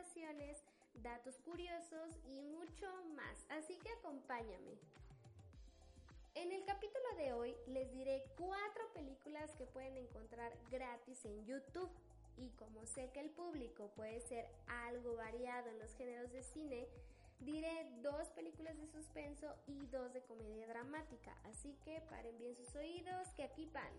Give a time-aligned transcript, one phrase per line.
[0.00, 0.64] recomendaciones,
[0.94, 4.78] datos curiosos y mucho más, así que acompáñame.
[6.34, 11.90] En el capítulo de hoy les diré cuatro películas que pueden encontrar gratis en YouTube.
[12.36, 16.88] Y como sé que el público puede ser algo variado en los géneros de cine,
[17.40, 21.36] diré dos películas de suspenso y dos de comedia dramática.
[21.44, 23.92] Así que paren bien sus oídos que aquí van.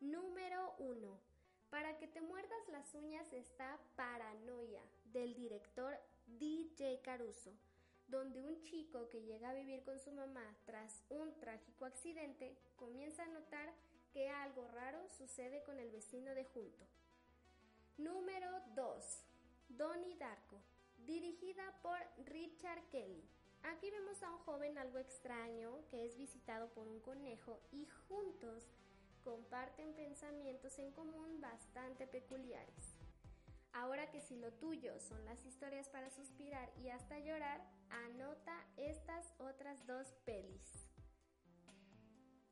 [0.00, 1.37] Número 1.
[1.70, 4.80] Para que te muerdas las uñas está Paranoia,
[5.12, 5.94] del director
[6.38, 7.52] DJ Caruso,
[8.08, 13.22] donde un chico que llega a vivir con su mamá tras un trágico accidente comienza
[13.22, 13.74] a notar
[14.12, 16.86] que algo raro sucede con el vecino de junto.
[17.98, 19.24] Número 2.
[19.68, 20.56] Donnie Darko,
[21.04, 23.28] dirigida por Richard Kelly.
[23.64, 28.67] Aquí vemos a un joven algo extraño que es visitado por un conejo y juntos
[29.28, 32.96] comparten pensamientos en común bastante peculiares.
[33.74, 39.34] Ahora que si lo tuyo son las historias para suspirar y hasta llorar, anota estas
[39.38, 40.88] otras dos pelis.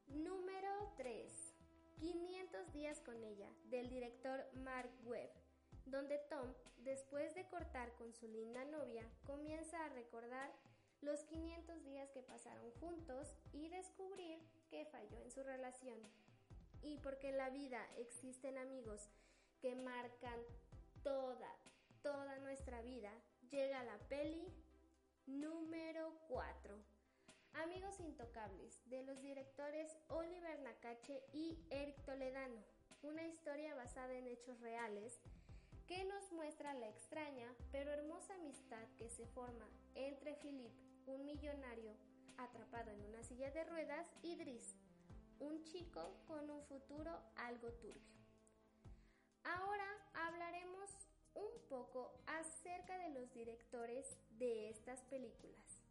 [0.06, 1.55] Número 3.
[1.98, 5.30] 500 días con ella, del director Mark Webb,
[5.86, 10.52] donde Tom, después de cortar con su linda novia, comienza a recordar
[11.00, 15.98] los 500 días que pasaron juntos y descubrir que falló en su relación.
[16.82, 19.08] Y porque en la vida existen amigos
[19.61, 20.40] que marcan
[21.02, 21.56] toda,
[22.02, 23.12] toda nuestra vida,
[23.51, 24.52] llega la peli
[25.27, 26.77] número 4.
[27.55, 32.62] Amigos Intocables, de los directores Oliver Nakache y Eric Toledano.
[33.02, 35.20] Una historia basada en hechos reales
[35.86, 40.72] que nos muestra la extraña pero hermosa amistad que se forma entre Philip,
[41.06, 41.96] un millonario
[42.36, 44.77] atrapado en una silla de ruedas, y Driss,
[45.41, 48.17] un chico con un futuro algo turbio.
[49.45, 50.91] Ahora hablaremos
[51.35, 55.83] un poco acerca de los directores de estas películas.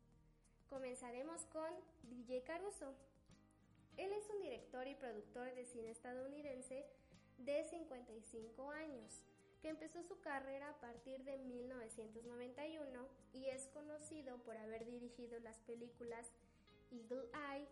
[0.69, 1.69] Comenzaremos con
[2.03, 2.94] DJ Caruso.
[3.97, 6.85] Él es un director y productor de cine estadounidense
[7.38, 9.22] de 55 años,
[9.61, 15.59] que empezó su carrera a partir de 1991 y es conocido por haber dirigido las
[15.59, 16.31] películas
[16.91, 17.67] Eagle Eye,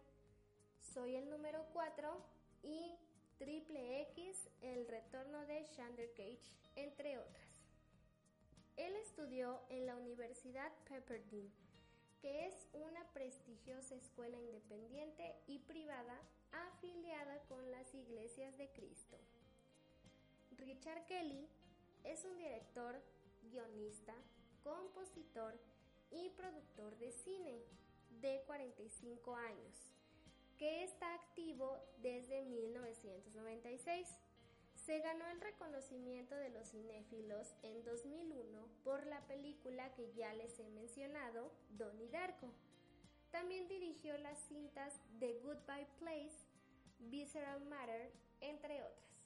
[0.94, 2.22] Soy el número 4
[2.62, 2.96] y
[3.40, 7.64] Triple X, El retorno de Shander Cage, entre otras.
[8.78, 11.50] Él estudió en la Universidad Pepperdine
[12.22, 16.22] que es una prestigiosa escuela independiente y privada
[16.52, 19.18] afiliada con las iglesias de Cristo.
[20.58, 21.50] Richard Kelly
[22.04, 23.02] es un director,
[23.52, 24.14] guionista,
[24.64, 25.60] compositor
[26.12, 27.64] y productor de cine
[28.22, 29.93] de 45 años,
[30.64, 34.08] que está activo desde 1996
[34.76, 40.58] se ganó el reconocimiento de los cinéfilos en 2001 por la película que ya les
[40.62, 42.50] he mencionado, Donnie Darko.
[43.30, 46.48] También dirigió las cintas The Goodbye Place,
[47.00, 49.20] Visceral Matter, entre otras.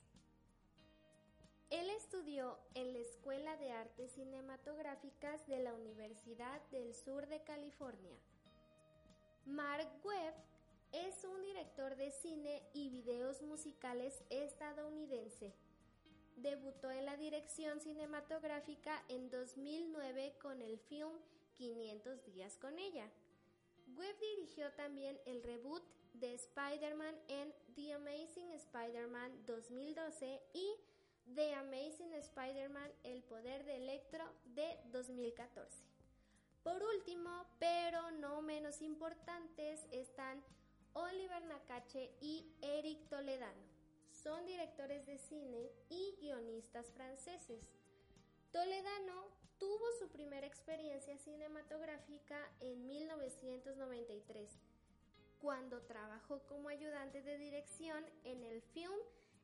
[1.70, 8.18] Él estudió en la Escuela de Artes Cinematográficas de la Universidad del Sur de California.
[9.46, 10.57] Mark Webb
[10.92, 15.54] es un director de cine y videos musicales estadounidense.
[16.38, 21.14] Debutó en la dirección cinematográfica en 2009 con el film
[21.58, 23.10] 500 días con ella.
[23.96, 30.76] Webb dirigió también el reboot de Spider-Man en The Amazing Spider-Man 2012 y
[31.36, 35.84] The Amazing Spider-Man El Poder de Electro de 2014.
[36.64, 40.44] Por último, pero no menos importantes, están
[40.98, 43.62] Oliver Nakache y Eric Toledano.
[44.10, 47.70] Son directores de cine y guionistas franceses.
[48.52, 49.28] Toledano
[49.60, 54.50] tuvo su primera experiencia cinematográfica en 1993,
[55.40, 59.00] cuando trabajó como ayudante de dirección en el film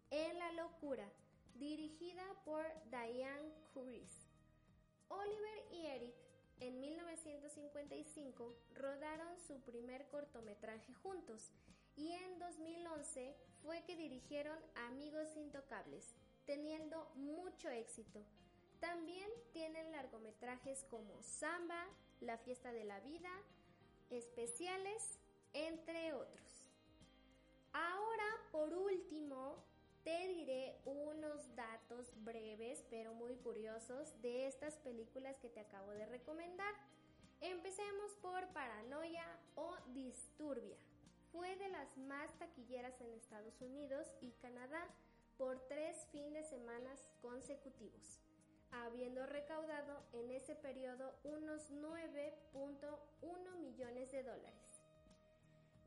[0.09, 1.07] En la locura,
[1.53, 4.27] dirigida por Diane Curis.
[5.07, 6.22] Oliver y Eric
[6.59, 11.51] en 1995 rodaron su primer cortometraje juntos
[11.95, 14.57] y en 2011 fue que dirigieron
[14.87, 16.15] Amigos Intocables,
[16.45, 18.25] teniendo mucho éxito.
[18.79, 21.85] También tienen largometrajes como Samba,
[22.19, 23.31] La Fiesta de la Vida,
[24.09, 25.19] Especiales,
[25.53, 26.43] entre otros.
[27.71, 29.22] Ahora, por último,
[32.23, 36.73] breves pero muy curiosos de estas películas que te acabo de recomendar.
[37.41, 39.25] Empecemos por Paranoia
[39.55, 40.77] o Disturbia.
[41.31, 44.87] Fue de las más taquilleras en Estados Unidos y Canadá
[45.37, 46.91] por tres fines de semana
[47.21, 48.19] consecutivos,
[48.71, 54.73] habiendo recaudado en ese periodo unos 9.1 millones de dólares.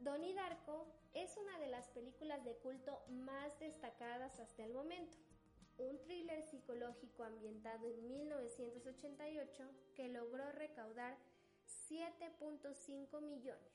[0.01, 5.17] Donnie Darko es una de las películas de culto más destacadas hasta el momento.
[5.79, 11.17] Un thriller psicológico ambientado en 1988 que logró recaudar
[11.89, 13.73] 7.5 millones.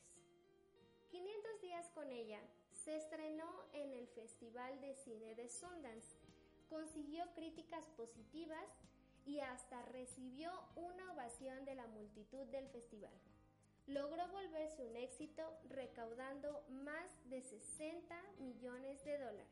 [1.10, 2.40] 500 días con ella
[2.72, 6.18] se estrenó en el Festival de Cine de Sundance,
[6.70, 8.66] consiguió críticas positivas
[9.26, 13.14] y hasta recibió una ovación de la multitud del festival
[13.88, 19.48] logró volverse un éxito recaudando más de 60 millones de dólares.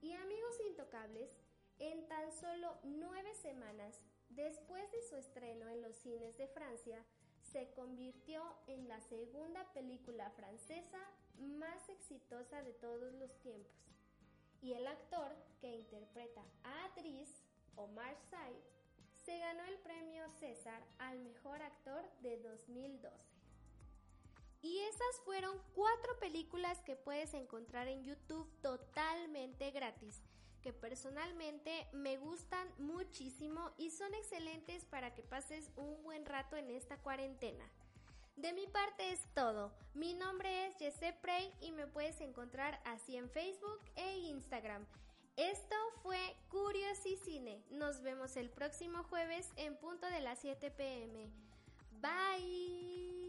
[0.00, 1.30] Y amigos intocables,
[1.78, 4.00] en tan solo nueve semanas
[4.30, 7.04] después de su estreno en los cines de Francia,
[7.52, 10.98] se convirtió en la segunda película francesa
[11.38, 13.72] más exitosa de todos los tiempos.
[14.60, 15.30] Y el actor
[15.60, 17.28] que interpreta a Adris,
[17.76, 18.56] Omar Sy,
[19.24, 23.34] se ganó el premio César al mejor actor de 2012.
[24.62, 30.22] Y esas fueron cuatro películas que puedes encontrar en YouTube totalmente gratis,
[30.64, 36.70] que personalmente me gustan muchísimo y son excelentes para que pases un buen rato en
[36.70, 37.64] esta cuarentena.
[38.36, 39.72] De mi parte es todo.
[39.92, 44.86] Mi nombre es Jesse Prey y me puedes encontrar así en Facebook e Instagram.
[45.36, 47.62] Esto fue Curiosicine.
[47.70, 51.28] Nos vemos el próximo jueves en punto de las 7 pm.
[52.00, 53.23] Bye.